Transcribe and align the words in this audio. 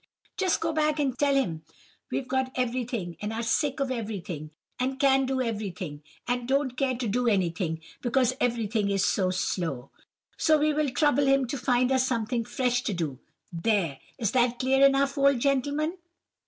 Just 0.35 0.61
go 0.61 0.73
back 0.73 0.99
and 0.99 1.15
tell 1.15 1.35
him 1.35 1.63
we've 2.09 2.27
got 2.27 2.51
everything, 2.55 3.17
and 3.21 3.31
are 3.31 3.43
sick 3.43 3.79
of 3.79 3.91
everything, 3.91 4.49
and 4.79 4.99
can 4.99 5.27
do 5.27 5.43
everything, 5.43 6.01
and 6.27 6.47
don't 6.47 6.75
care 6.75 6.95
to 6.97 7.07
do 7.07 7.27
anything, 7.27 7.79
because 8.01 8.33
everything 8.41 8.89
is 8.89 9.05
so 9.05 9.29
'slow;' 9.29 9.91
so 10.37 10.57
we 10.57 10.73
will 10.73 10.89
trouble 10.89 11.27
him 11.27 11.45
to 11.45 11.55
find 11.55 11.91
us 11.91 12.03
something 12.07 12.43
fresh 12.43 12.81
to 12.81 12.95
do. 12.95 13.19
There! 13.53 13.99
is 14.17 14.31
that 14.31 14.57
clear 14.57 14.83
enough, 14.83 15.19
old 15.19 15.39
gentleman? 15.39 15.99